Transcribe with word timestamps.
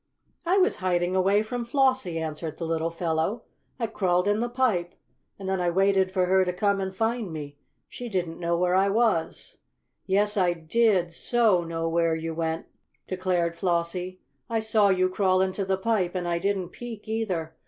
"I 0.47 0.57
was 0.57 0.77
hiding 0.77 1.15
away 1.15 1.43
from 1.43 1.63
Flossie," 1.63 2.17
answered 2.17 2.57
the 2.57 2.65
little 2.65 2.89
fellow. 2.89 3.43
"I 3.79 3.85
crawled 3.85 4.27
in 4.27 4.39
the 4.39 4.49
pipe, 4.49 4.95
and 5.37 5.47
then 5.47 5.61
I 5.61 5.69
waited 5.69 6.11
for 6.11 6.25
her 6.25 6.43
to 6.43 6.51
come 6.51 6.81
and 6.81 6.91
find 6.91 7.31
me. 7.31 7.59
She 7.87 8.09
didn't 8.09 8.39
know 8.39 8.57
where 8.57 8.73
I 8.73 8.89
was." 8.89 9.59
"Yes, 10.07 10.37
I 10.37 10.53
did 10.53 11.13
so 11.13 11.63
know 11.63 11.87
where 11.87 12.15
you 12.15 12.33
went," 12.33 12.65
declared 13.07 13.55
Flossie. 13.55 14.19
"I 14.49 14.57
saw 14.57 14.89
you 14.89 15.07
crawl 15.07 15.39
into 15.39 15.65
the 15.65 15.77
pipe, 15.77 16.15
and 16.15 16.27
I 16.27 16.39
didn't 16.39 16.69
peek, 16.69 17.07
either. 17.07 17.53